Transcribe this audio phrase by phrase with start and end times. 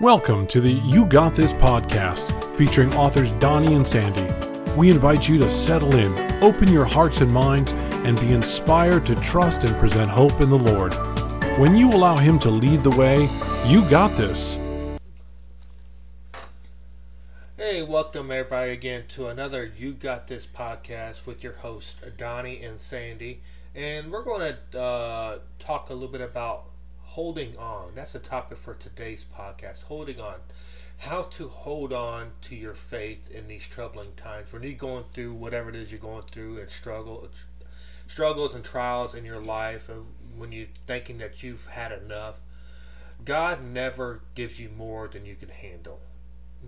[0.00, 4.26] Welcome to the You Got This podcast featuring authors Donnie and Sandy.
[4.72, 7.70] We invite you to settle in, open your hearts and minds,
[8.02, 10.94] and be inspired to trust and present hope in the Lord.
[11.60, 13.28] When you allow Him to lead the way,
[13.68, 14.58] you got this.
[17.56, 22.80] Hey, welcome everybody again to another You Got This podcast with your host Donnie and
[22.80, 23.42] Sandy,
[23.76, 26.64] and we're going to uh, talk a little bit about
[27.14, 27.92] holding on.
[27.94, 29.84] That's the topic for today's podcast.
[29.84, 30.34] Holding on.
[30.96, 34.52] How to hold on to your faith in these troubling times.
[34.52, 37.28] When you're going through whatever it is you're going through and struggle,
[38.08, 40.06] struggles and trials in your life, and
[40.36, 42.34] when you're thinking that you've had enough,
[43.24, 46.00] God never gives you more than you can handle.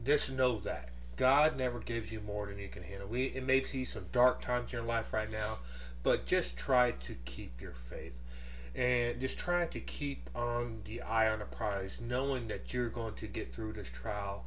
[0.04, 0.90] Just know that.
[1.16, 3.08] God never gives you more than you can handle.
[3.08, 5.58] We it may be some dark times in your life right now,
[6.04, 8.20] but just try to keep your faith
[8.76, 13.14] and just trying to keep on the eye on the prize, knowing that you're going
[13.14, 14.44] to get through this trial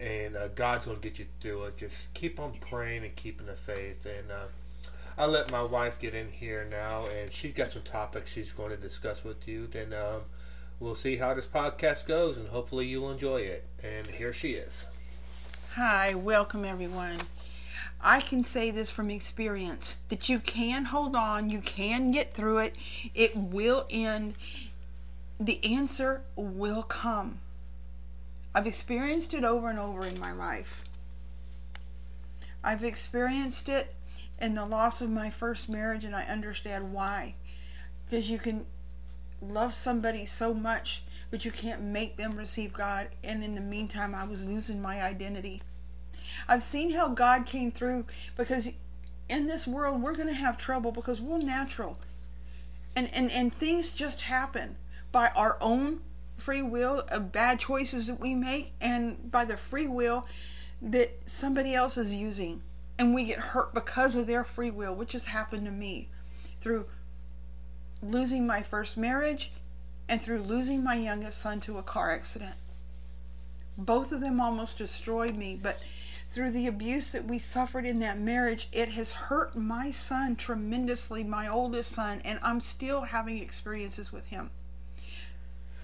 [0.00, 1.76] and uh, God's going to get you through it.
[1.76, 4.06] Just keep on praying and keeping the faith.
[4.06, 4.46] And uh,
[5.16, 8.70] I'll let my wife get in here now, and she's got some topics she's going
[8.70, 9.66] to discuss with you.
[9.66, 10.22] Then um,
[10.78, 13.66] we'll see how this podcast goes, and hopefully you'll enjoy it.
[13.82, 14.84] And here she is.
[15.74, 17.18] Hi, welcome everyone.
[18.00, 22.58] I can say this from experience that you can hold on, you can get through
[22.58, 22.76] it,
[23.14, 24.34] it will end,
[25.40, 27.40] the answer will come.
[28.54, 30.84] I've experienced it over and over in my life.
[32.62, 33.94] I've experienced it
[34.40, 37.34] in the loss of my first marriage, and I understand why.
[38.04, 38.66] Because you can
[39.40, 43.08] love somebody so much, but you can't make them receive God.
[43.22, 45.62] And in the meantime, I was losing my identity.
[46.46, 48.70] I've seen how God came through because
[49.28, 51.98] in this world we're going to have trouble because we're natural.
[52.94, 54.76] And, and, and things just happen
[55.12, 56.00] by our own
[56.36, 60.26] free will of bad choices that we make and by the free will
[60.80, 62.62] that somebody else is using.
[62.98, 66.08] And we get hurt because of their free will, which has happened to me
[66.60, 66.86] through
[68.02, 69.52] losing my first marriage
[70.08, 72.54] and through losing my youngest son to a car accident.
[73.76, 75.78] Both of them almost destroyed me, but
[76.30, 81.24] through the abuse that we suffered in that marriage, it has hurt my son tremendously,
[81.24, 84.50] my oldest son, and I'm still having experiences with him.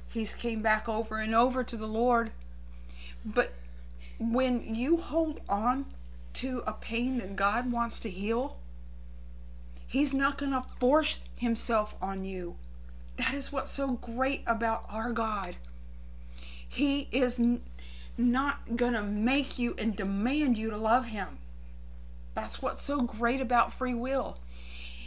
[0.08, 2.30] He's came back over and over to the Lord.
[3.24, 3.52] But
[4.18, 5.86] when you hold on
[6.34, 8.56] to a pain that God wants to heal,
[9.86, 12.56] He's not going to force Himself on you.
[13.16, 15.56] That is what's so great about our God.
[16.68, 17.40] He is
[18.16, 21.38] not going to make you and demand you to love him.
[22.34, 24.38] That's what's so great about free will.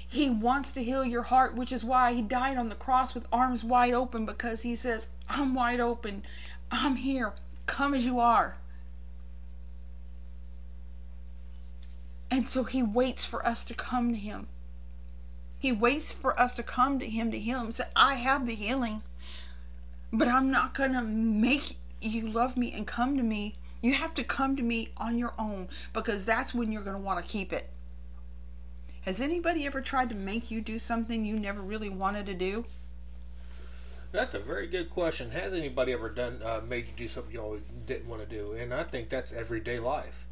[0.08, 3.28] He wants to heal your heart, which is why he died on the cross with
[3.32, 6.24] arms wide open because he says, I'm wide open.
[6.72, 7.34] I'm here.
[7.66, 8.58] Come as you are.
[12.32, 14.48] And so he waits for us to come to him.
[15.60, 17.72] He waits for us to come to him to heal him.
[17.72, 19.02] Say, I have the healing,
[20.14, 24.14] but I'm not going to make you love me and come to me, you have
[24.16, 27.32] to come to me on your own because that's when you're going to want to
[27.32, 27.70] keep it.
[29.02, 32.66] Has anybody ever tried to make you do something you never really wanted to do?
[34.12, 35.32] That's a very good question.
[35.32, 38.54] Has anybody ever done uh, made you do something you always didn't want to do?
[38.54, 40.26] And I think that's everyday life.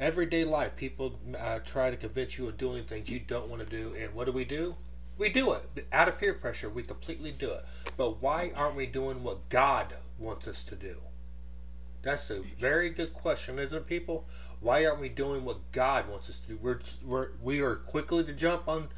[0.00, 3.68] Everyday life, people uh, try to convince you of doing things you don't want to
[3.68, 4.74] do, and what do we do?
[5.18, 6.68] We do it out of peer pressure.
[6.68, 7.64] We completely do it.
[7.96, 10.96] But why aren't we doing what God wants us to do?
[12.02, 14.26] That's a very good question, isn't it, people?
[14.60, 16.58] Why aren't we doing what God wants us to do?
[16.60, 18.88] We're, we're we are quickly to jump on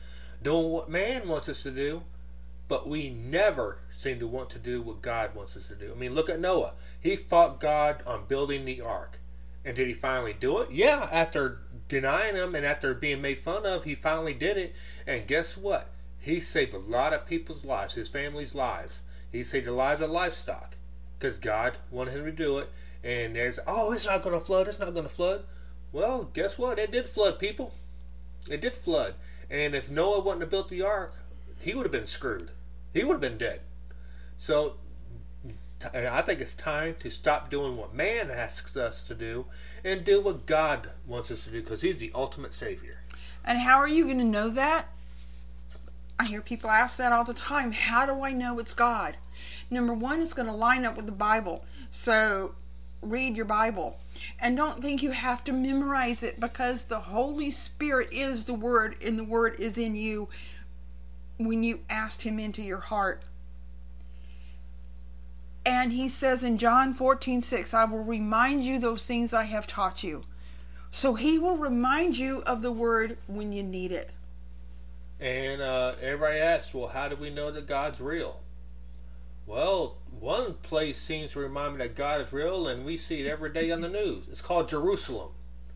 [0.43, 2.03] doing what man wants us to do,
[2.67, 5.93] but we never seem to want to do what God wants us to do.
[5.93, 6.73] I mean, look at Noah.
[6.99, 9.21] He fought God on building the ark.
[9.67, 10.71] And did he finally do it?
[10.71, 14.75] Yeah, after denying him and after being made fun of, he finally did it.
[15.07, 15.89] And guess what?
[16.25, 18.95] He saved a lot of people's lives, his family's lives.
[19.31, 20.75] He saved the lives of livestock
[21.19, 22.71] because God wanted him to do it.
[23.03, 24.67] And there's, oh, it's not going to flood.
[24.67, 25.45] It's not going to flood.
[25.93, 26.79] Well, guess what?
[26.79, 27.75] It did flood, people.
[28.49, 29.17] It did flood.
[29.51, 31.15] And if Noah wouldn't have built the ark,
[31.61, 32.53] he would have been screwed.
[32.95, 33.61] He would have been dead.
[34.39, 34.77] So
[35.93, 39.45] I think it's time to stop doing what man asks us to do
[39.85, 43.01] and do what God wants us to do because He's the ultimate Savior.
[43.45, 44.89] And how are you going to know that?
[46.19, 47.73] I hear people ask that all the time.
[47.73, 49.17] How do I know it's God?
[49.71, 51.65] Number one, it's going to line up with the Bible.
[51.91, 52.55] So
[53.03, 53.99] read your Bible.
[54.41, 58.97] And don't think you have to memorize it because the Holy Spirit is the Word
[59.05, 60.29] and the Word is in you
[61.37, 63.25] when you asked Him into your heart.
[65.67, 69.67] And he says in John 14, 6, I will remind you those things I have
[69.67, 70.25] taught you.
[70.93, 74.11] So he will remind you of the word when you need it.
[75.21, 78.41] And uh, everybody asks, well, how do we know that God's real?
[79.47, 83.27] Well, one place seems to remind me that God is real, and we see it
[83.27, 84.25] every day on the news.
[84.31, 85.33] It's called Jerusalem.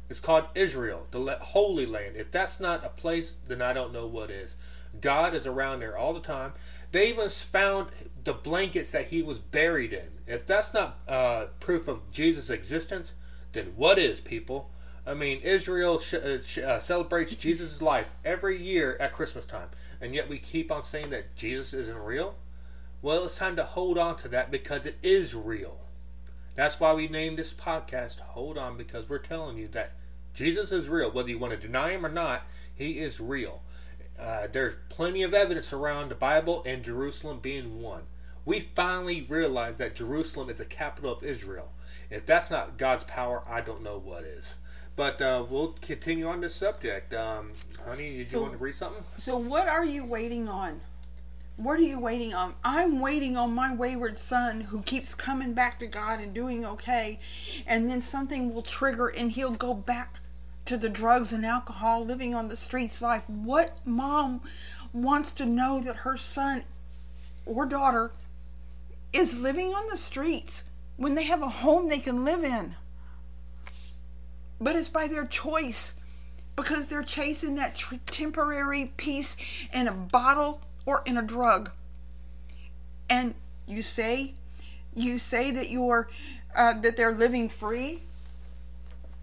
[0.09, 2.17] It's called Israel, the Holy Land.
[2.17, 4.57] If that's not a place, then I don't know what is.
[5.03, 6.55] God is around there all the time.
[6.93, 7.89] They even found
[8.25, 10.09] the blankets that he was buried in.
[10.27, 13.13] If that's not uh, proof of Jesus' existence,
[13.53, 14.71] then what is, people?
[15.09, 19.71] I mean, Israel sh- uh, sh- uh, celebrates Jesus' life every year at Christmas time,
[20.03, 22.35] and yet we keep on saying that Jesus isn't real.
[23.01, 25.79] Well, it's time to hold on to that because it is real.
[26.57, 29.93] That's why we named this podcast Hold On because we're telling you that
[30.35, 31.11] Jesus is real.
[31.11, 32.43] Whether you want to deny him or not,
[32.75, 33.63] he is real.
[34.19, 38.03] Uh, there's plenty of evidence around the Bible and Jerusalem being one.
[38.45, 41.71] We finally realize that Jerusalem is the capital of Israel.
[42.11, 44.55] If that's not God's power, I don't know what is.
[44.99, 47.15] But uh, we'll continue on this subject.
[47.15, 47.53] Um,
[47.89, 49.05] honey, did So- you want to read something?
[49.21, 50.81] So, what are you waiting on?
[51.57, 52.55] What are you waiting on?
[52.65, 57.21] I'm waiting on my wayward son who keeps coming back to God and doing okay,
[57.65, 60.19] and then something will trigger and he'll go back
[60.67, 63.23] to the drugs and alcohol, living on the streets life.
[63.29, 64.41] What mom
[64.93, 66.65] wants to know that her son
[67.47, 68.11] or daughter
[69.13, 70.65] is living on the streets
[70.97, 72.75] when they have a home they can live in?
[74.61, 75.95] But it's by their choice
[76.57, 79.37] because they're chasing that tr- temporary peace
[79.73, 81.71] in a bottle or in a drug.
[83.09, 83.35] And
[83.67, 84.35] you say,
[84.95, 86.09] you say that you're
[86.57, 88.03] uh, that they're living free,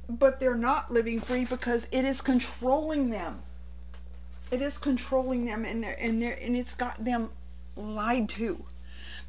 [0.08, 3.42] but they're not living free because it is controlling them.
[4.52, 7.32] It is controlling them, and they're and they're and it's got them
[7.76, 8.64] lied to.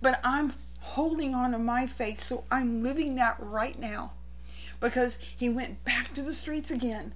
[0.01, 4.13] But I'm holding on to my faith, so I'm living that right now
[4.81, 7.15] because he went back to the streets again.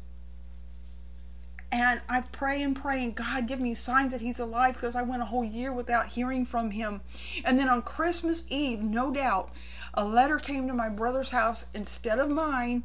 [1.73, 5.03] And I pray and pray, and God give me signs that he's alive because I
[5.03, 7.01] went a whole year without hearing from him.
[7.45, 9.53] And then on Christmas Eve, no doubt,
[9.95, 12.83] a letter came to my brother's house instead of mine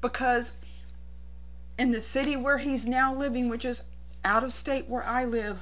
[0.00, 0.54] because
[1.76, 3.84] in the city where he's now living, which is
[4.24, 5.58] out of state where I live,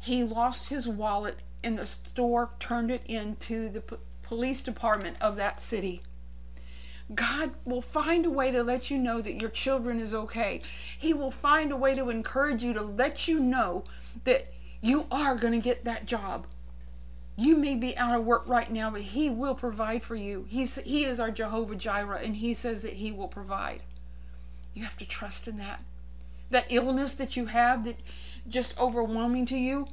[0.00, 3.82] he lost his wallet and the store turned it into the
[4.22, 6.02] police department of that city.
[7.12, 10.62] God will find a way to let you know that your children is okay.
[10.98, 13.84] He will find a way to encourage you to let you know
[14.24, 16.46] that you are going to get that job.
[17.36, 20.46] You may be out of work right now, but He will provide for you.
[20.48, 23.82] He's, he is our Jehovah Jireh, and He says that He will provide.
[24.72, 25.82] You have to trust in that.
[26.50, 27.98] That illness that you have that
[28.48, 29.88] just overwhelming to you,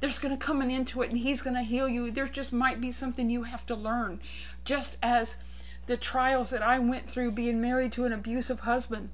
[0.00, 2.10] there's going to come an end to it and he's going to heal you.
[2.10, 4.20] There just might be something you have to learn.
[4.64, 5.36] Just as
[5.92, 9.10] the trials that I went through being married to an abusive husband,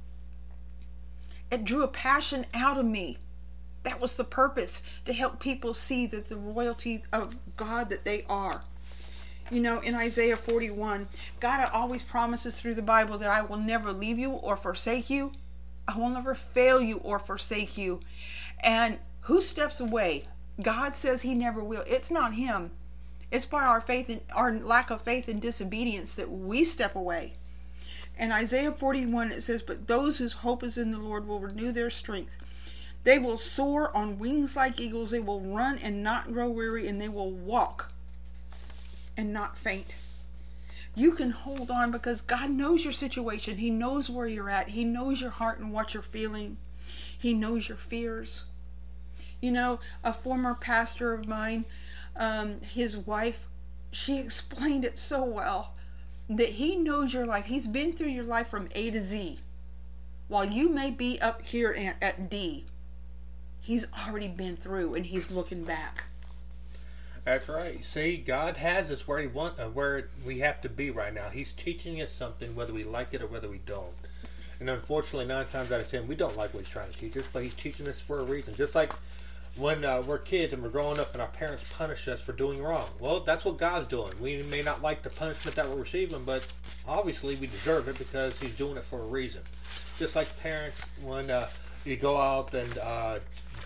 [1.50, 3.18] it drew a passion out of me.
[3.82, 8.24] That was the purpose to help people see that the royalty of God that they
[8.28, 8.62] are.
[9.50, 11.08] You know, in Isaiah 41,
[11.40, 15.32] God always promises through the Bible that I will never leave you or forsake you.
[15.88, 17.98] I will never fail you or forsake you.
[18.62, 20.28] And who steps away?
[20.62, 21.82] God says he never will.
[21.88, 22.70] It's not him.
[23.30, 27.34] It's by our faith and our lack of faith and disobedience that we step away.
[28.18, 31.72] In Isaiah 41 it says, But those whose hope is in the Lord will renew
[31.72, 32.32] their strength.
[33.04, 35.12] They will soar on wings like eagles.
[35.12, 37.92] They will run and not grow weary, and they will walk
[39.16, 39.86] and not faint.
[40.94, 43.58] You can hold on because God knows your situation.
[43.58, 44.70] He knows where you're at.
[44.70, 46.56] He knows your heart and what you're feeling.
[47.16, 48.44] He knows your fears.
[49.40, 51.64] You know, a former pastor of mine,
[52.18, 53.46] um, his wife,
[53.90, 55.74] she explained it so well
[56.28, 57.46] that he knows your life.
[57.46, 59.38] He's been through your life from A to Z.
[60.26, 62.66] While you may be up here at, D,
[63.60, 66.04] he's already been through and he's looking back.
[67.24, 67.84] That's right.
[67.84, 71.28] See, God has us where He want, uh, where we have to be right now.
[71.28, 73.92] He's teaching us something, whether we like it or whether we don't.
[74.60, 77.18] And unfortunately, nine times out of ten, we don't like what He's trying to teach
[77.18, 77.28] us.
[77.30, 78.54] But He's teaching us for a reason.
[78.54, 78.94] Just like
[79.58, 82.62] when uh, we're kids and we're growing up, and our parents punish us for doing
[82.62, 82.88] wrong.
[83.00, 84.12] Well, that's what God's doing.
[84.20, 86.44] We may not like the punishment that we're receiving, but
[86.86, 89.42] obviously we deserve it because He's doing it for a reason.
[89.98, 91.48] Just like parents, when uh,
[91.84, 93.18] you go out and uh,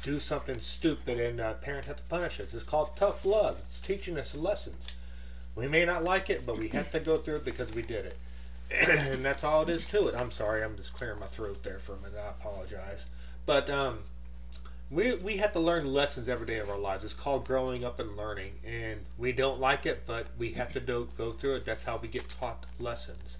[0.02, 2.54] do something stupid and uh, parents have to punish us.
[2.54, 3.58] It's called tough love.
[3.66, 4.96] It's teaching us lessons.
[5.54, 8.06] We may not like it, but we have to go through it because we did
[8.06, 8.18] it.
[8.88, 10.14] and that's all it is to it.
[10.14, 12.18] I'm sorry, I'm just clearing my throat there for a minute.
[12.18, 13.04] I apologize.
[13.44, 13.98] But um,
[14.92, 17.04] we we have to learn lessons every day of our lives.
[17.04, 20.80] It's called growing up and learning, and we don't like it, but we have to
[20.80, 21.64] do, go through it.
[21.64, 23.38] That's how we get taught lessons,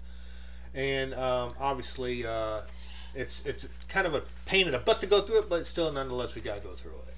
[0.73, 2.61] and um, obviously, uh,
[3.13, 5.91] it's it's kind of a pain in the butt to go through it, but still,
[5.91, 7.13] nonetheless, we gotta go through it.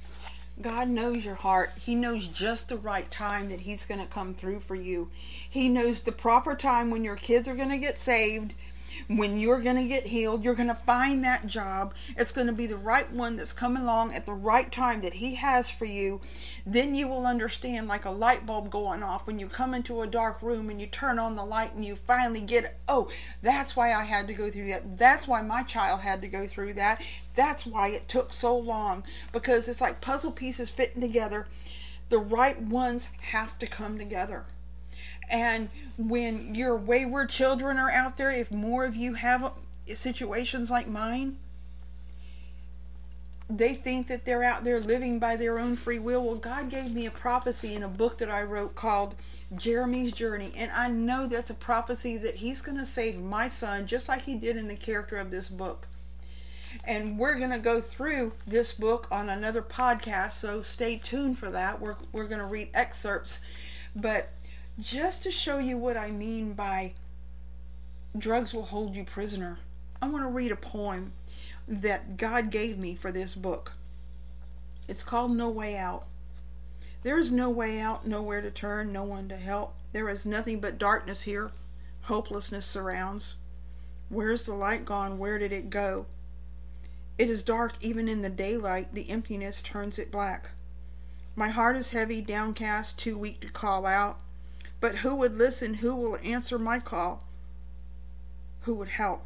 [0.62, 1.72] God knows your heart.
[1.82, 5.10] He knows just the right time that He's going to come through for you.
[5.50, 8.54] He knows the proper time when your kids are going to get saved
[9.08, 11.94] when you're going to get healed, you're going to find that job.
[12.18, 15.16] It's going to be the right one that's coming along at the right time that
[15.16, 16.22] He has for you.
[16.66, 20.08] Then you will understand, like a light bulb going off, when you come into a
[20.08, 22.78] dark room and you turn on the light and you finally get.
[22.88, 23.10] Oh,
[23.42, 24.98] that's why I had to go through that.
[24.98, 27.02] That's why my child had to go through that.
[27.36, 31.48] That's why it took so long because it's like puzzle pieces fitting together.
[32.10, 34.46] The right ones have to come together.
[35.30, 39.54] And when your wayward children are out there, if more of you have
[39.94, 41.38] situations like mine,
[43.50, 46.24] they think that they're out there living by their own free will.
[46.24, 49.16] Well, God gave me a prophecy in a book that I wrote called
[49.56, 50.52] Jeremy's Journey.
[50.56, 54.24] And I know that's a prophecy that He's going to save my son just like
[54.24, 55.88] He did in the character of this book.
[56.84, 61.50] And we're going to go through this book on another podcast, so stay tuned for
[61.52, 61.80] that.
[61.80, 63.40] We're, we're going to read excerpts.
[63.96, 64.30] But
[64.80, 66.94] just to show you what I mean by
[68.18, 69.60] drugs will hold you prisoner,
[70.02, 71.14] I want to read a poem
[71.68, 73.74] that God gave me for this book.
[74.88, 76.06] It's called No Way Out.
[77.04, 79.76] There is no way out, nowhere to turn, no one to help.
[79.94, 81.52] There is nothing but darkness here.
[82.04, 83.36] Hopelessness surrounds.
[84.10, 85.18] Where's the light gone?
[85.18, 86.08] Where did it go?
[87.18, 88.94] It is dark even in the daylight.
[88.94, 90.52] The emptiness turns it black.
[91.36, 94.20] My heart is heavy, downcast, too weak to call out.
[94.86, 95.74] But who would listen?
[95.74, 97.24] Who will answer my call?
[98.66, 99.26] Who would help?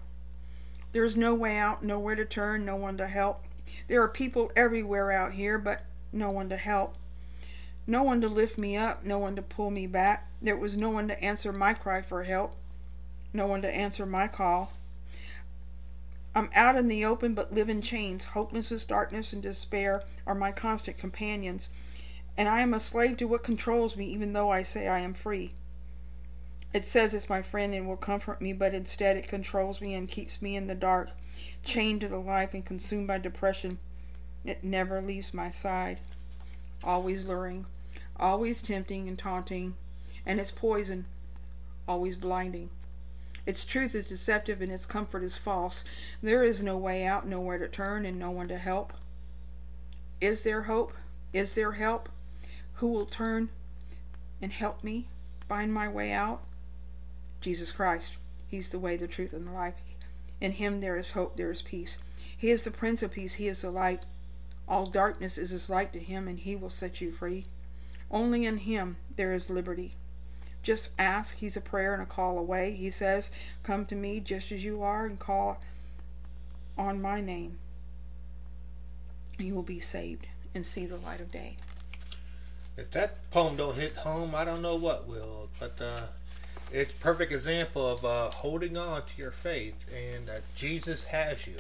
[0.94, 3.44] There is no way out, nowhere to turn, no one to help.
[3.90, 6.96] There are people everywhere out here, but no one to help.
[7.86, 10.30] No one to lift me up, no one to pull me back.
[10.42, 12.54] There was no one to answer my cry for help,
[13.34, 14.72] no one to answer my call.
[16.34, 18.24] I'm out in the open, but live in chains.
[18.24, 21.68] Hopelessness, darkness, and despair are my constant companions
[22.40, 25.14] and I am a slave to what controls me, even though I say I am
[25.14, 25.52] free.
[26.74, 30.08] It says it's my friend and will comfort me, but instead it controls me and
[30.08, 31.10] keeps me in the dark,
[31.66, 33.78] chained to the life and consumed by depression.
[34.46, 36.00] It never leaves my side,
[36.82, 37.66] always luring,
[38.16, 39.76] always tempting and taunting,
[40.26, 41.08] and its poison,
[41.90, 42.70] always blinding.
[43.46, 45.84] Its truth is deceptive and its comfort is false.
[46.24, 48.94] There is no way out, nowhere to turn, and no one to help.
[50.22, 50.94] Is there hope?
[51.34, 52.08] Is there help?
[52.80, 53.50] Who will turn
[54.42, 55.08] and help me
[55.50, 56.42] find my way out?
[57.42, 58.14] Jesus Christ.
[58.48, 59.76] He's the way, the truth, and the life.
[60.40, 61.98] In him there is hope, there is peace.
[62.36, 64.04] He is the Prince of Peace, he is the light.
[64.68, 67.46] All darkness is as light to him, and he will set you free.
[68.10, 69.96] Only in him there is liberty.
[70.64, 71.38] Just ask.
[71.38, 72.72] He's a prayer and a call away.
[72.72, 73.32] He says,
[73.62, 75.60] Come to me just as you are and call
[76.78, 77.60] on my name.
[79.38, 81.58] You will be saved and see the light of day
[82.80, 85.50] if that poem don't hit home, I don't know what will.
[85.60, 86.04] But uh,
[86.72, 91.58] it's perfect example of uh, holding on to your faith and Jesus has you.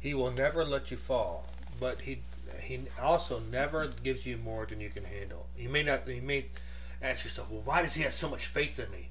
[0.00, 1.46] He will never let you fall,
[1.80, 2.20] but he
[2.60, 5.46] he also never gives you more than you can handle.
[5.56, 6.06] You may not.
[6.06, 6.46] You may
[7.00, 9.08] ask yourself, well, why does he have so much faith in me?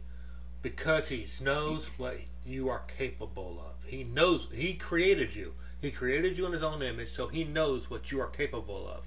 [0.61, 3.89] Because he knows what you are capable of.
[3.89, 4.47] He knows.
[4.53, 5.53] He created you.
[5.81, 9.01] He created you in his own image, so he knows what you are capable of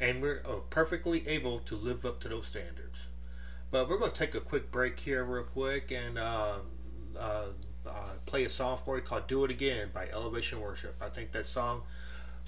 [0.00, 3.08] and we're uh, perfectly able to live up to those standards.
[3.70, 6.54] But we're going to take a quick break here, real quick, and uh,
[7.18, 7.44] uh,
[7.86, 7.90] uh,
[8.24, 10.96] play a song for you called "Do It Again" by Elevation Worship.
[11.02, 11.82] I think that song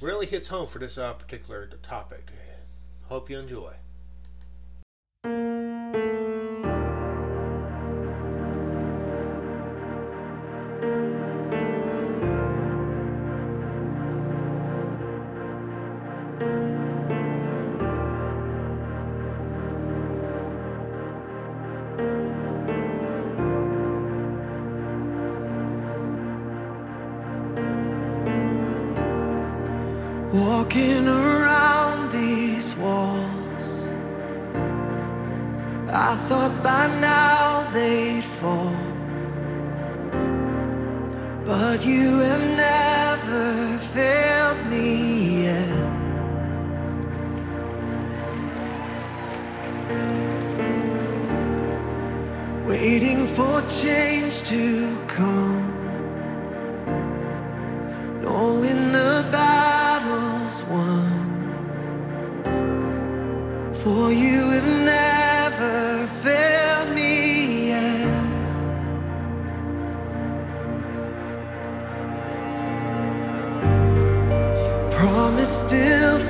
[0.01, 2.31] really hits home for this uh, particular topic.
[3.03, 3.75] Hope you enjoy.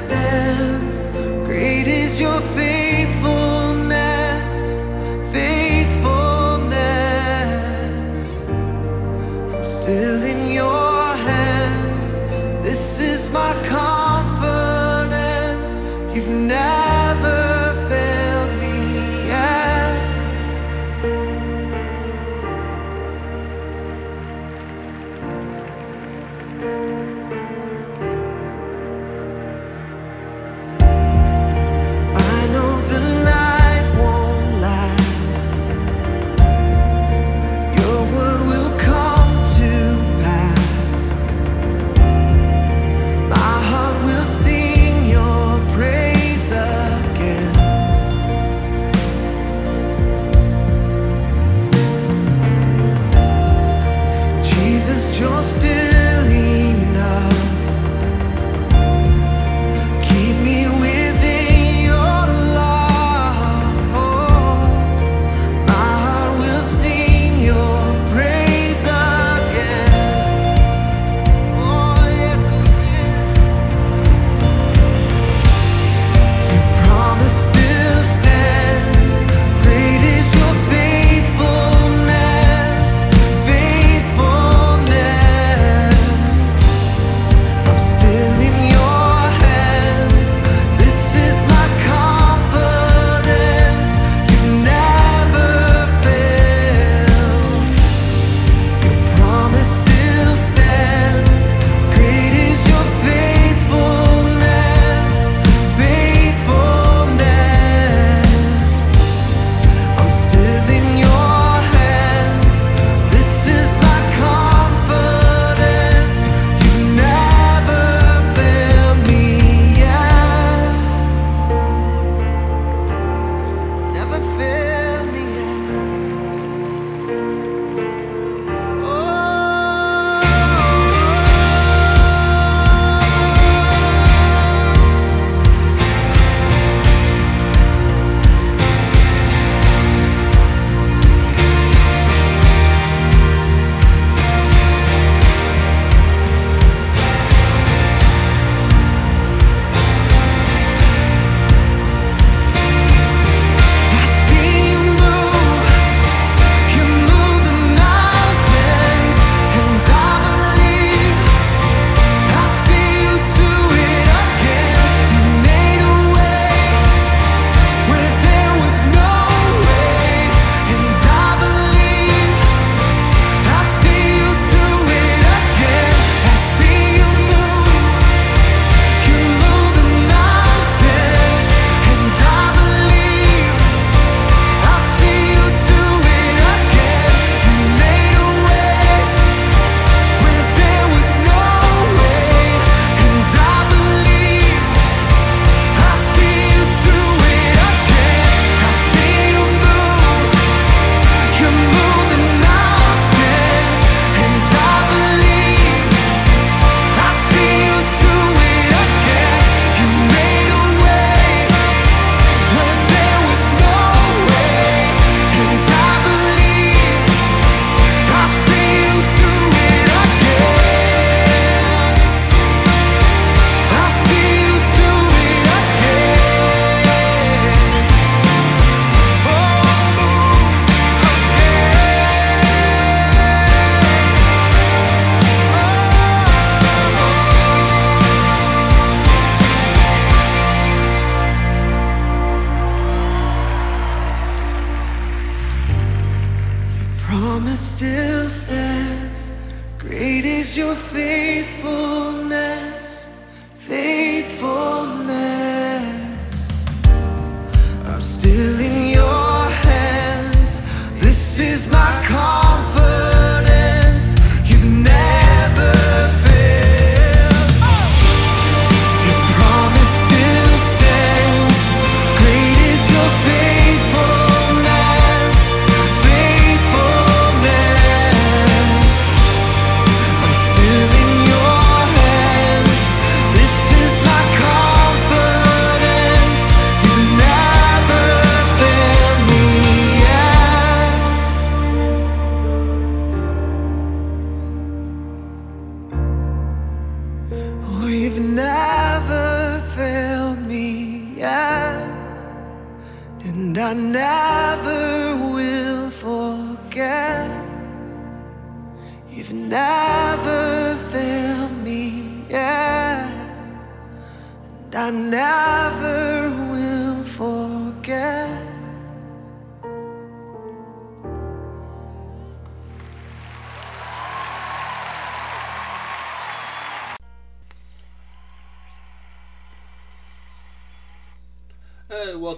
[0.01, 1.07] Stands.
[1.47, 2.60] Great is your faithfulness,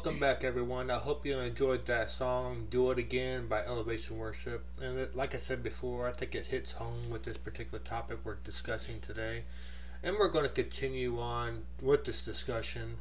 [0.04, 0.90] welcome back, everyone.
[0.90, 4.64] I hope you enjoyed that song, Do It Again by Elevation Worship.
[4.80, 8.18] And it, like I said before, I think it hits home with this particular topic
[8.24, 9.44] we're discussing today.
[10.02, 12.96] And we're going to continue on with this discussion,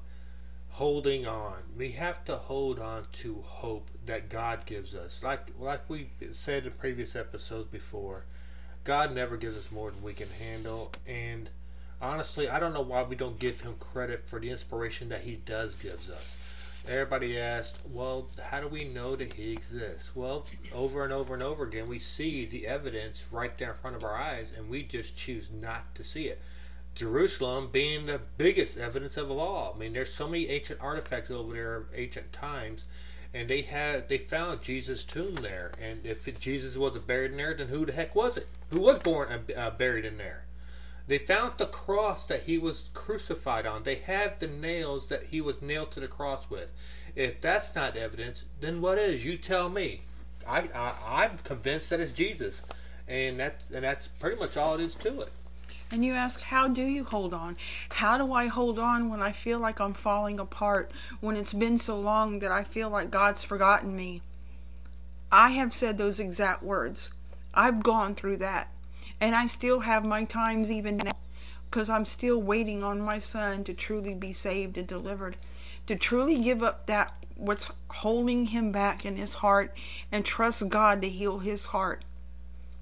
[0.69, 1.63] holding on.
[1.75, 5.21] We have to hold on to hope that God gives us.
[5.23, 8.25] Like, like we said in previous episodes before,
[8.83, 10.91] God never gives us more than we can handle.
[11.07, 11.49] And
[11.99, 15.37] honestly, I don't know why we don't give him credit for the inspiration that he
[15.37, 16.35] does gives us.
[16.87, 20.15] Everybody asked, well, how do we know that he exists?
[20.15, 23.95] Well, over and over and over again, we see the evidence right there in front
[23.95, 26.41] of our eyes, and we just choose not to see it.
[26.95, 29.73] Jerusalem being the biggest evidence of all.
[29.75, 32.85] I mean, there's so many ancient artifacts over there ancient times,
[33.33, 35.71] and they had they found Jesus' tomb there.
[35.79, 38.47] And if Jesus wasn't buried in there, then who the heck was it?
[38.71, 40.43] Who was born uh, uh, buried in there?
[41.07, 43.83] They found the cross that he was crucified on.
[43.83, 46.71] They have the nails that he was nailed to the cross with.
[47.15, 49.25] If that's not evidence, then what is?
[49.25, 50.01] You tell me.
[50.47, 52.61] I, I I'm convinced that it's Jesus,
[53.07, 55.29] and that's and that's pretty much all it is to it.
[55.91, 57.57] And you ask, how do you hold on?
[57.89, 60.91] How do I hold on when I feel like I'm falling apart?
[61.19, 64.21] When it's been so long that I feel like God's forgotten me?
[65.33, 67.11] I have said those exact words.
[67.53, 68.69] I've gone through that.
[69.21, 71.11] And I still have my times even now
[71.69, 75.37] because I'm still waiting on my son to truly be saved and delivered,
[75.87, 79.77] to truly give up that what's holding him back in his heart
[80.11, 82.03] and trust God to heal his heart.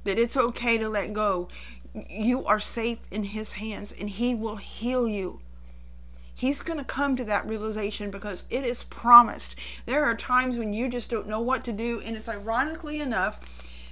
[0.06, 1.49] That it's okay to let go.
[1.93, 5.41] You are safe in his hands and he will heal you.
[6.34, 9.58] He's going to come to that realization because it is promised.
[9.86, 13.41] There are times when you just don't know what to do, and it's ironically enough,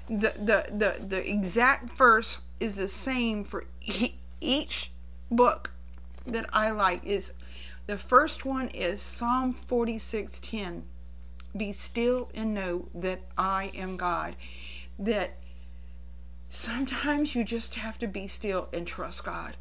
[0.08, 3.66] the the the, the exact verse is the same for
[4.42, 4.92] each
[5.30, 5.72] book
[6.26, 7.06] that I like.
[7.06, 7.34] Is
[7.88, 10.84] the first one is Psalm forty six ten.
[11.56, 14.36] Be still and know that I am God.
[15.00, 15.38] That
[16.50, 19.56] sometimes you just have to be still and trust God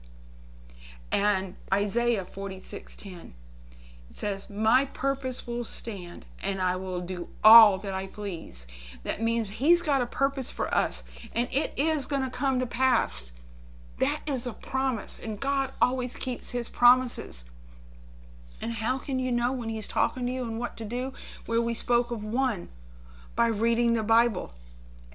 [1.13, 3.33] and Isaiah 46:10
[4.11, 8.67] says my purpose will stand and I will do all that I please.
[9.03, 11.03] That means he's got a purpose for us
[11.35, 13.33] and it is going to come to pass.
[13.99, 17.45] That is a promise and God always keeps his promises.
[18.61, 21.13] And how can you know when he's talking to you and what to do?
[21.45, 22.69] Where we spoke of one
[23.35, 24.55] by reading the Bible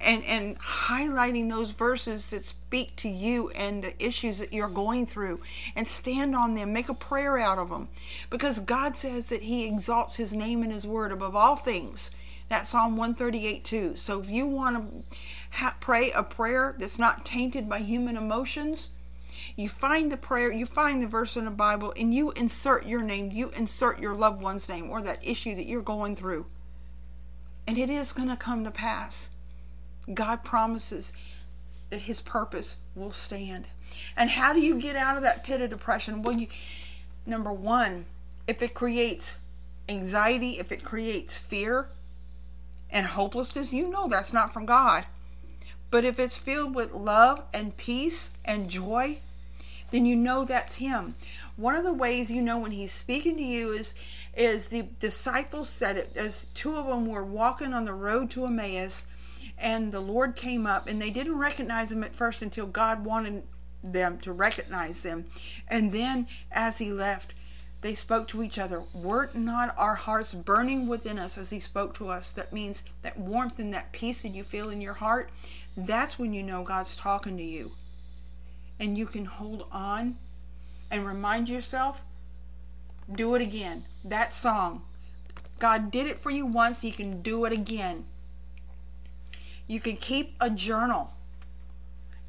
[0.03, 5.05] and and highlighting those verses that speak to you and the issues that you're going
[5.05, 5.41] through
[5.75, 6.73] and stand on them.
[6.73, 7.89] Make a prayer out of them
[8.29, 12.11] because god says that he exalts his name and his word above all things.
[12.49, 13.95] That's psalm 138 two.
[13.95, 15.17] So if you want to
[15.51, 18.91] ha- pray a prayer that's not tainted by human emotions
[19.55, 23.01] you find the prayer you find the verse in the bible and you insert your
[23.01, 26.45] name you insert your loved one's name or that issue that you're going through.
[27.67, 29.29] And it is going to come to pass
[30.13, 31.13] God promises
[31.89, 33.65] that his purpose will stand.
[34.15, 36.21] And how do you get out of that pit of depression?
[36.21, 36.47] Well, you
[37.25, 38.05] number 1,
[38.47, 39.37] if it creates
[39.87, 41.89] anxiety, if it creates fear
[42.89, 45.05] and hopelessness, you know that's not from God.
[45.89, 49.17] But if it's filled with love and peace and joy,
[49.91, 51.15] then you know that's him.
[51.57, 53.93] One of the ways you know when he's speaking to you is
[54.33, 58.45] is the disciples said it as two of them were walking on the road to
[58.45, 59.05] Emmaus
[59.61, 63.43] and the Lord came up, and they didn't recognize him at first until God wanted
[63.83, 65.25] them to recognize them.
[65.67, 67.33] And then as he left,
[67.81, 68.83] they spoke to each other.
[68.93, 72.31] Were not our hearts burning within us as he spoke to us?
[72.33, 75.31] That means that warmth and that peace that you feel in your heart,
[75.75, 77.71] that's when you know God's talking to you.
[78.79, 80.17] And you can hold on
[80.91, 82.03] and remind yourself,
[83.13, 83.85] do it again.
[84.03, 84.83] That song.
[85.57, 88.05] God did it for you once, he can do it again.
[89.71, 91.13] You can keep a journal.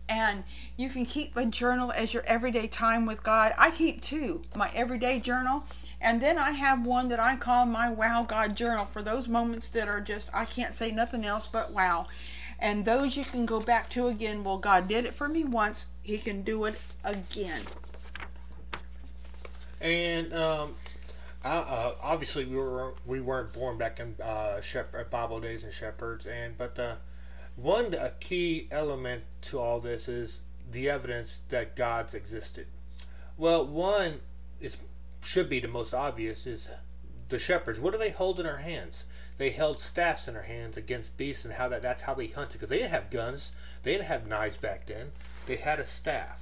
[0.09, 0.45] And
[0.77, 3.51] you can keep a journal as your everyday time with God.
[3.59, 5.65] I keep two my everyday journal,
[6.01, 9.67] and then I have one that I call my Wow God journal for those moments
[9.71, 12.07] that are just, I can't say nothing else but wow.
[12.61, 14.45] And those you can go back to again.
[14.45, 17.63] Well, God did it for me once, He can do it again.
[19.81, 20.75] And um,
[21.45, 25.73] uh, uh, obviously we were we weren't born back in uh, shepherd, Bible days and
[25.73, 26.95] shepherds, and but uh,
[27.57, 32.67] one a key element to all this is the evidence that God's existed.
[33.37, 34.21] Well, one
[34.61, 34.77] is
[35.23, 36.69] should be the most obvious is
[37.29, 37.81] the shepherds.
[37.81, 39.05] What do they hold in their hands?
[39.39, 42.55] They held staffs in their hands against beasts, and how that that's how they hunted
[42.55, 45.13] because they didn't have guns, they didn't have knives back then.
[45.47, 46.41] They had a staff,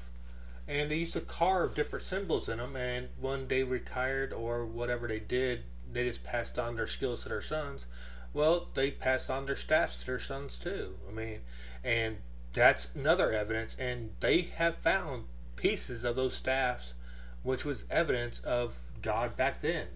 [0.69, 2.77] and they used to carve different symbols in them.
[2.77, 7.29] And when they retired or whatever they did, they just passed on their skills to
[7.29, 7.87] their sons.
[8.33, 10.97] Well, they passed on their staffs to their sons too.
[11.09, 11.41] I mean,
[11.83, 12.19] and
[12.53, 13.77] that's another evidence.
[13.79, 15.25] And they have found
[15.57, 16.95] pieces of those staffs,
[17.43, 19.87] which was evidence of God back then.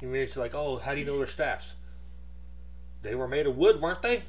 [0.00, 1.74] You mean it's like, oh, how do you know their staffs?
[3.02, 4.24] They were made of wood, weren't they?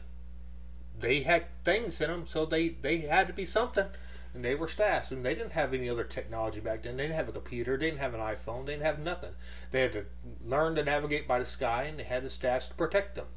[1.00, 3.88] They had things in them, so they they had to be something.
[4.34, 6.98] And they were staffs, and they didn't have any other technology back then.
[6.98, 9.32] They didn't have a computer, they didn't have an iPhone, they didn't have nothing.
[9.72, 10.06] They had to
[10.44, 13.28] learn to navigate by the sky, and they had the staffs to protect them.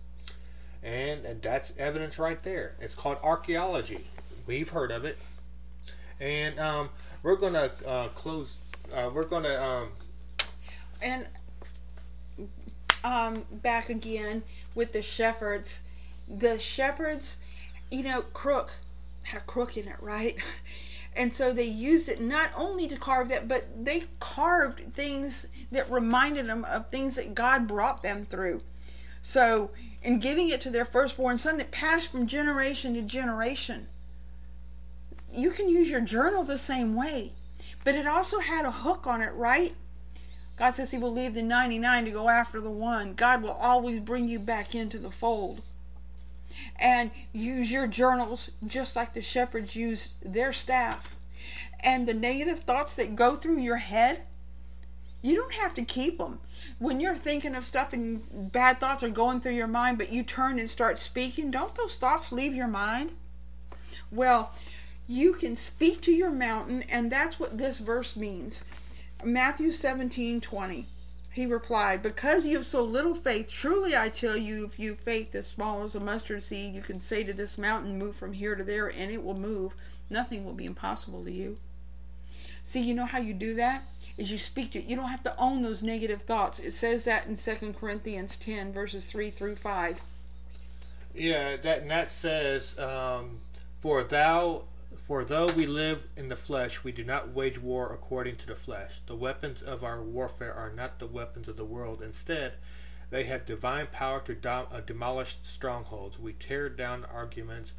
[0.82, 2.74] And, that's evidence right there.
[2.80, 4.06] It's called archaeology.
[4.46, 5.18] We've heard of it.
[6.20, 6.90] And um,
[7.22, 8.56] we're gonna uh, close.
[8.92, 9.88] Uh, we're gonna um,
[11.00, 11.26] and
[13.04, 14.42] um, back again
[14.74, 15.82] with the shepherds.
[16.28, 17.38] The shepherds,
[17.90, 18.72] you know, crook
[19.24, 20.36] had a crook in it, right?
[21.16, 25.90] And so they used it not only to carve that, but they carved things that
[25.90, 28.62] reminded them of things that God brought them through.
[29.20, 33.88] So, in giving it to their firstborn son that passed from generation to generation,
[35.32, 37.32] you can use your journal the same way.
[37.84, 39.74] But it also had a hook on it, right?
[40.56, 43.14] God says He will leave the 99 to go after the one.
[43.14, 45.62] God will always bring you back into the fold.
[46.76, 51.14] And use your journals just like the shepherds used their staff.
[51.80, 54.26] And the negative thoughts that go through your head,
[55.20, 56.38] you don't have to keep them.
[56.78, 60.22] When you're thinking of stuff and bad thoughts are going through your mind, but you
[60.22, 63.12] turn and start speaking, don't those thoughts leave your mind?
[64.10, 64.52] Well,
[65.06, 68.64] you can speak to your mountain, and that's what this verse means.
[69.24, 70.86] Matthew 17 20.
[71.30, 75.34] He replied, Because you have so little faith, truly I tell you, if you faith
[75.34, 78.54] as small as a mustard seed, you can say to this mountain, Move from here
[78.54, 79.74] to there, and it will move.
[80.10, 81.58] Nothing will be impossible to you.
[82.62, 83.84] See, you know how you do that?
[84.18, 84.84] Is you speak to it.
[84.86, 86.58] you don't have to own those negative thoughts.
[86.58, 90.00] It says that in 2 Corinthians 10, verses 3 through 5.
[91.14, 93.40] Yeah, that and that says, um,
[93.80, 94.64] "For thou,
[95.06, 98.54] for though we live in the flesh, we do not wage war according to the
[98.54, 99.00] flesh.
[99.06, 102.02] The weapons of our warfare are not the weapons of the world.
[102.02, 102.54] Instead,
[103.10, 106.18] they have divine power to dom- uh, demolish strongholds.
[106.18, 107.72] We tear down arguments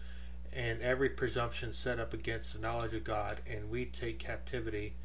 [0.51, 4.95] and every presumption set up against the knowledge of God, and we take captivity,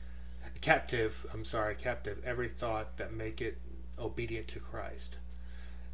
[0.64, 1.26] captive.
[1.34, 3.58] I'm sorry, captive every thought that make it
[3.98, 5.18] obedient to Christ."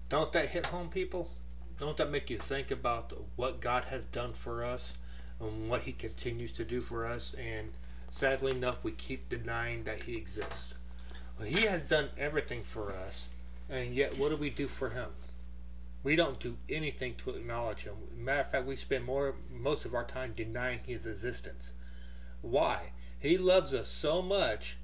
[0.08, 1.32] Don't that hit home, people?
[1.80, 4.92] Don't that make you think about what God has done for us
[5.40, 7.34] and what He continues to do for us?
[7.34, 7.72] And
[8.10, 10.74] sadly enough, we keep denying that He exists.
[11.36, 13.28] Well, he has done everything for us,
[13.68, 15.10] and yet what do we do for Him?
[16.04, 17.96] We don't do anything to acknowledge Him.
[18.16, 21.72] Matter of fact, we spend more most of our time denying His existence.
[22.40, 22.92] Why?
[23.20, 24.76] He loves us so much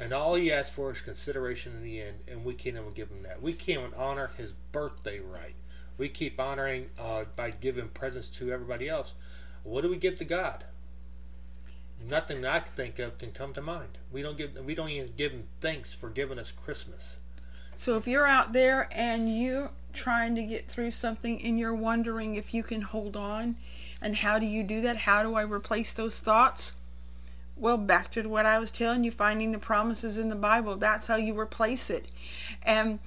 [0.00, 3.08] and all he asks for is consideration in the end, and we can't even give
[3.08, 3.42] him that.
[3.42, 5.56] We can't even honor his birthday right.
[5.96, 9.14] We keep honoring uh, by giving presents to everybody else.
[9.64, 10.64] What do we give to God?
[12.08, 13.98] Nothing I can think of can come to mind.
[14.12, 14.54] We don't give.
[14.64, 17.16] We don't even give him thanks for giving us Christmas.
[17.74, 22.36] So if you're out there and you're trying to get through something and you're wondering
[22.36, 23.56] if you can hold on,
[24.00, 24.98] and how do you do that?
[24.98, 26.74] How do I replace those thoughts?
[27.58, 30.76] Well, back to what I was telling you, finding the promises in the Bible.
[30.76, 32.06] That's how you replace it.
[32.62, 33.00] And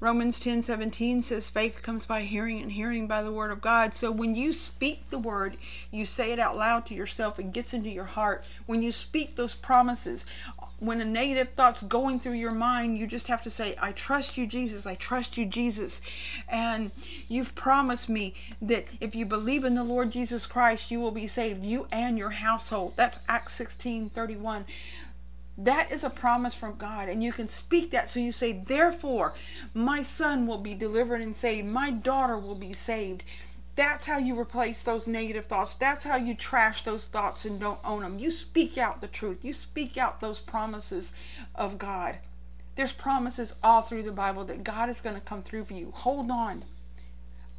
[0.00, 3.94] Romans 10 17 says, faith comes by hearing, and hearing by the word of God.
[3.94, 5.56] So when you speak the word,
[5.90, 8.44] you say it out loud to yourself, it gets into your heart.
[8.66, 10.24] When you speak those promises,
[10.80, 14.36] when a negative thought's going through your mind, you just have to say, I trust
[14.36, 14.86] you, Jesus.
[14.86, 16.00] I trust you, Jesus.
[16.48, 16.92] And
[17.26, 21.26] you've promised me that if you believe in the Lord Jesus Christ, you will be
[21.26, 22.92] saved, you and your household.
[22.96, 24.66] That's Acts 16 31.
[25.60, 28.08] That is a promise from God, and you can speak that.
[28.08, 29.34] So you say, Therefore,
[29.74, 33.24] my son will be delivered and saved, my daughter will be saved.
[33.78, 35.74] That's how you replace those negative thoughts.
[35.74, 38.18] That's how you trash those thoughts and don't own them.
[38.18, 39.44] You speak out the truth.
[39.44, 41.12] You speak out those promises
[41.54, 42.18] of God.
[42.74, 45.92] There's promises all through the Bible that God is going to come through for you.
[45.94, 46.64] Hold on.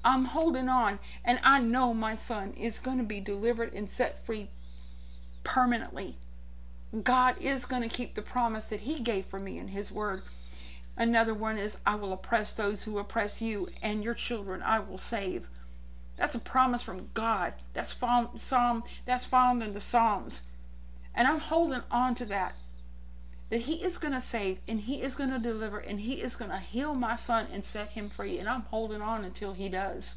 [0.04, 4.20] I'm holding on, and I know my son is going to be delivered and set
[4.20, 4.50] free
[5.46, 6.18] permanently.
[7.02, 10.24] God is going to keep the promise that He gave for me in His Word.
[10.98, 14.98] Another one is, I will oppress those who oppress you, and your children I will
[14.98, 15.48] save.
[16.20, 17.54] That's a promise from God.
[17.74, 18.84] That's found Psalm.
[19.06, 20.42] That's found in the Psalms,
[21.16, 22.56] and I'm holding on to that.
[23.50, 26.36] that He is going to save and He is going to deliver and He is
[26.36, 28.38] going to heal my son and set him free.
[28.38, 30.16] And I'm holding on until He does.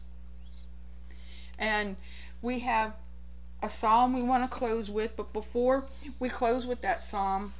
[1.58, 1.96] And
[2.42, 2.94] we have
[3.62, 5.86] a psalm we want to close with, but before
[6.18, 7.54] we close with that psalm,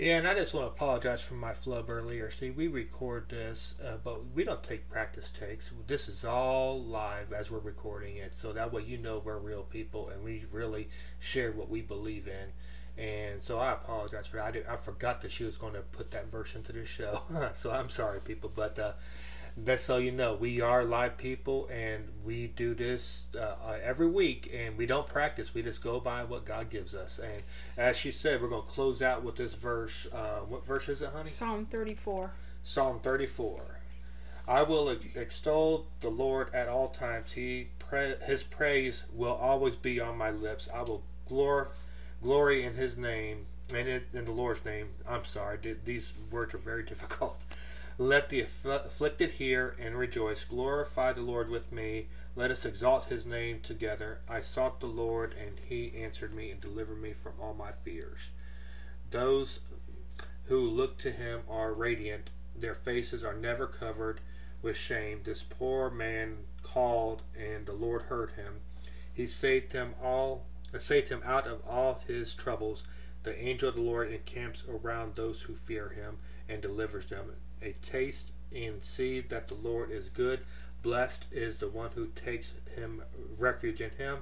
[0.00, 2.30] Yeah, and I just want to apologize for my flub earlier.
[2.30, 5.68] See, we record this, uh, but we don't take practice takes.
[5.86, 9.62] This is all live as we're recording it, so that way you know we're real
[9.62, 13.04] people and we really share what we believe in.
[13.04, 14.46] And so I apologize for that.
[14.46, 17.20] I, did, I forgot that she was going to put that verse into the show,
[17.52, 18.50] so I'm sorry, people.
[18.54, 18.92] But uh,
[19.64, 20.34] that's so you know.
[20.34, 25.06] We are live people and we do this uh, uh, every week and we don't
[25.06, 25.54] practice.
[25.54, 27.18] We just go by what god gives us.
[27.18, 27.42] And
[27.76, 31.02] as she said we're going to close out with this verse uh, what verse is
[31.02, 31.28] it honey?
[31.28, 32.32] Psalm 34.
[32.62, 33.80] psalm 34
[34.46, 37.32] i will extol the lord at all times.
[37.32, 40.68] He pra- his praise will always be on my lips.
[40.72, 41.68] I will glor-
[42.22, 44.88] glory in his name and in, in the lord's name.
[45.08, 47.40] I'm sorry these words are very difficult
[48.00, 50.44] let the aff- afflicted hear and rejoice.
[50.44, 52.08] Glorify the Lord with me.
[52.34, 54.20] Let us exalt his name together.
[54.26, 58.30] I sought the Lord, and he answered me and delivered me from all my fears.
[59.10, 59.60] Those
[60.44, 64.22] who look to him are radiant, their faces are never covered
[64.62, 65.20] with shame.
[65.24, 68.62] This poor man called, and the Lord heard him.
[69.12, 70.46] He saved him all
[70.78, 72.82] saved him out of all his troubles.
[73.24, 76.16] The angel of the Lord encamps around those who fear him
[76.48, 77.32] and delivers them.
[77.62, 80.40] A taste and see that the Lord is good.
[80.82, 83.02] Blessed is the one who takes him
[83.38, 84.18] refuge in him.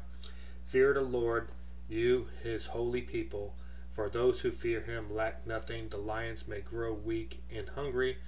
[0.66, 1.48] Fear the Lord,
[1.88, 3.54] you his holy people.
[3.94, 5.88] For those who fear him lack nothing.
[5.88, 8.18] The lions may grow weak and hungry,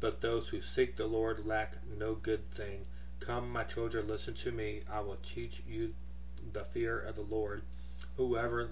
[0.00, 2.86] but those who seek the Lord lack no good thing.
[3.20, 4.82] Come, my children, listen to me.
[4.90, 5.94] I will teach you
[6.52, 7.62] the fear of the Lord.
[8.16, 8.70] Whoever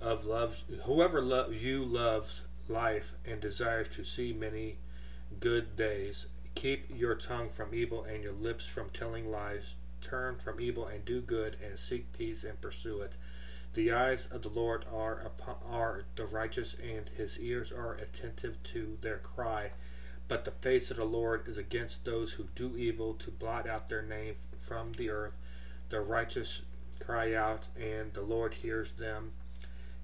[0.00, 4.78] of loves, whoever lo- you loves life and desires to see many
[5.40, 6.26] good days.
[6.54, 9.74] Keep your tongue from evil and your lips from telling lies.
[10.00, 13.16] Turn from evil and do good, and seek peace and pursue it.
[13.74, 18.62] The eyes of the Lord are upon, are the righteous, and his ears are attentive
[18.64, 19.72] to their cry.
[20.28, 23.88] But the face of the Lord is against those who do evil, to blot out
[23.88, 25.34] their name from the earth.
[25.90, 26.62] The righteous
[27.00, 29.32] cry out, and the Lord hears them.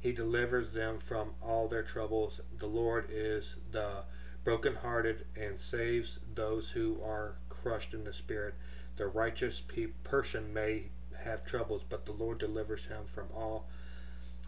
[0.00, 2.40] He delivers them from all their troubles.
[2.58, 4.04] The Lord is the
[4.44, 8.54] brokenhearted and saves those who are crushed in the spirit.
[8.96, 10.86] The righteous pe- person may
[11.24, 13.66] have troubles, but the Lord delivers him from all.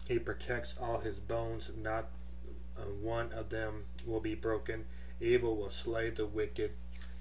[0.07, 2.09] He protects all his bones, not
[3.01, 4.85] one of them will be broken.
[5.19, 6.71] Evil will slay the wicked,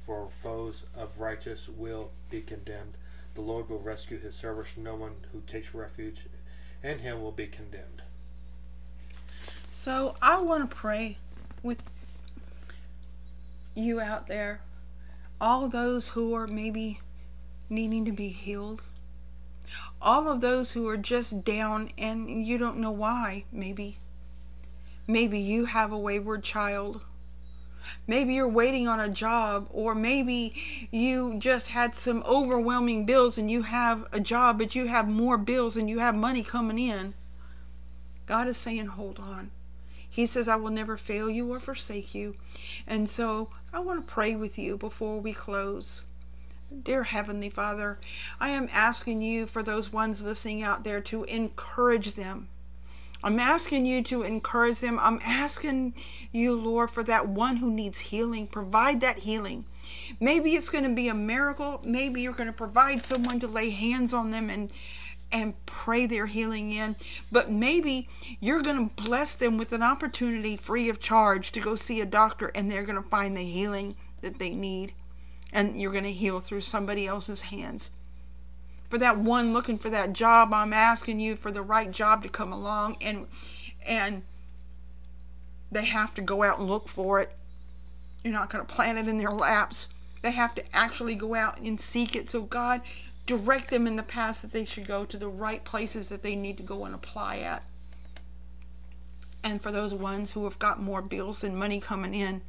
[0.05, 2.95] for foes of righteous will be condemned.
[3.35, 4.73] The Lord will rescue his servants.
[4.77, 6.27] No one who takes refuge
[6.83, 8.03] in him will be condemned.
[9.71, 11.19] So I want to pray
[11.63, 11.83] with
[13.75, 14.63] you out there,
[15.41, 17.01] all those who are maybe
[17.69, 18.83] needing to be healed,
[20.01, 23.99] all of those who are just down and you don't know why, maybe.
[25.07, 27.03] Maybe you have a wayward child.
[28.07, 33.51] Maybe you're waiting on a job, or maybe you just had some overwhelming bills and
[33.51, 37.13] you have a job, but you have more bills and you have money coming in.
[38.25, 39.51] God is saying, hold on.
[40.15, 42.37] He says, I will never fail you or forsake you.
[42.87, 46.05] And so I want to pray with you before we close.
[46.85, 47.99] Dear Heavenly Father,
[48.39, 52.47] I am asking you for those ones listening out there to encourage them.
[53.25, 55.01] I'm asking you to encourage them.
[55.03, 55.95] I'm asking
[56.31, 58.47] you, Lord, for that one who needs healing.
[58.47, 59.65] Provide that healing.
[60.21, 61.81] Maybe it's going to be a miracle.
[61.85, 64.71] Maybe you're going to provide someone to lay hands on them and
[65.35, 66.95] and pray their healing in.
[67.31, 68.09] But maybe
[68.41, 72.07] you're going to bless them with an opportunity free of charge to go see a
[72.07, 74.95] doctor and they're going to find the healing that they need.
[75.53, 77.91] And you're going to heal through somebody else's hands.
[78.89, 82.29] For that one looking for that job, I'm asking you for the right job to
[82.29, 83.27] come along and
[83.87, 84.23] and
[85.71, 87.37] they have to go out and look for it.
[88.23, 89.89] You're not going to plant it in their laps.
[90.23, 92.31] They have to actually go out and seek it.
[92.31, 92.83] So God,
[93.27, 96.37] direct them in the paths that they should go to the right places that they
[96.37, 97.63] need to go and apply at.
[99.43, 102.43] And for those ones who have got more bills than money coming in,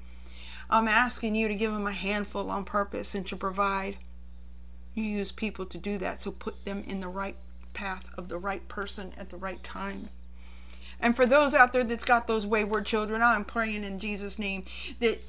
[0.69, 3.97] I'm asking you to give them a handful on purpose and to provide.
[4.93, 7.35] You use people to do that, so put them in the right
[7.73, 10.09] path of the right person at the right time.
[10.99, 14.63] And for those out there that's got those wayward children, I'm praying in Jesus' name
[15.01, 15.21] that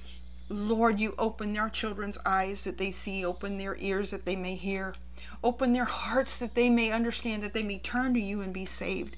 [0.48, 4.54] Lord, you open their children's eyes that they see, open their ears that they may
[4.54, 4.94] hear,
[5.42, 8.64] open their hearts that they may understand, that they may turn to you and be
[8.64, 9.16] saved,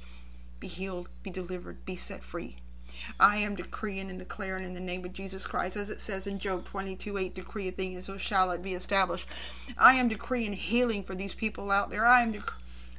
[0.61, 2.57] be healed, be delivered, be set free.
[3.21, 6.39] I am decreeing and declaring in the name of Jesus Christ, as it says in
[6.39, 9.29] Job 22 8, decree a thing and so shall it be established.
[9.77, 12.05] I am decreeing healing for these people out there.
[12.05, 12.53] I am dec-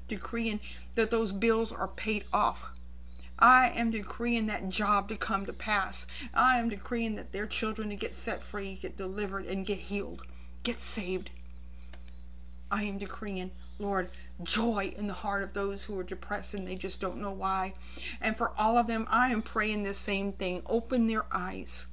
[0.07, 0.59] decreeing
[0.95, 2.71] that those bills are paid off.
[3.37, 6.05] I am decreeing that job to come to pass.
[6.33, 10.23] I am decreeing that their children to get set free, get delivered, and get healed,
[10.63, 11.29] get saved.
[12.71, 14.11] I am decreeing, Lord,
[14.43, 17.73] joy in the heart of those who are depressed and they just don't know why.
[18.21, 20.61] And for all of them, I am praying the same thing.
[20.67, 21.87] Open their eyes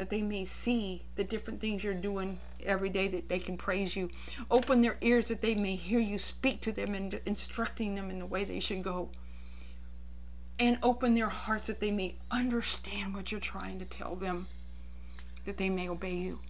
[0.00, 3.94] that they may see the different things you're doing every day that they can praise
[3.94, 4.08] you.
[4.50, 8.18] Open their ears that they may hear you speak to them and instructing them in
[8.18, 9.10] the way they should go.
[10.58, 14.48] And open their hearts that they may understand what you're trying to tell them,
[15.44, 16.40] that they may obey you.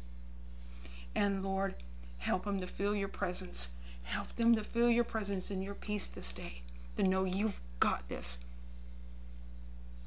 [1.16, 1.74] And Lord,
[2.20, 3.70] help them to feel your presence.
[4.02, 6.62] Help them to feel your presence and your peace this day,
[6.96, 8.38] to know you've got this.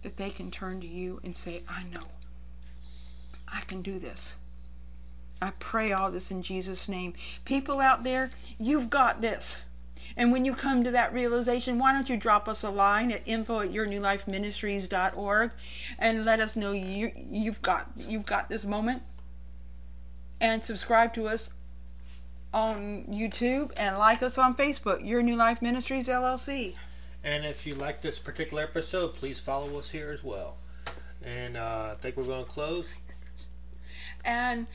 [0.03, 2.07] That they can turn to you and say, I know.
[3.47, 4.35] I can do this.
[5.41, 7.13] I pray all this in Jesus' name.
[7.45, 9.61] People out there, you've got this.
[10.15, 13.27] And when you come to that realization, why don't you drop us a line at
[13.27, 15.51] info at yournewlifeministries.org
[15.97, 19.01] and let us know you, you've got you've got this moment.
[20.39, 21.53] And subscribe to us
[22.53, 26.75] on YouTube and like us on Facebook, Your New Life Ministries LLC.
[27.23, 30.57] And if you like this particular episode, please follow us here as well.
[31.23, 32.87] And uh, I think we're going to close.
[34.25, 34.67] and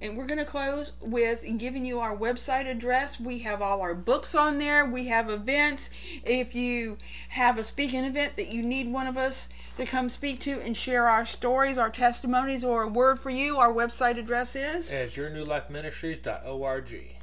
[0.00, 3.18] and we're going to close with giving you our website address.
[3.18, 4.84] We have all our books on there.
[4.84, 5.90] We have events.
[6.24, 6.98] If you
[7.30, 10.76] have a speaking event that you need one of us to come speak to and
[10.76, 14.92] share our stories, our testimonies, or a word for you, our website address is.
[14.92, 17.16] As yournewlifeministries.org.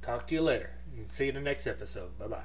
[0.00, 0.70] Talk to you later.
[1.10, 2.18] See you in the next episode.
[2.18, 2.40] Bye bye.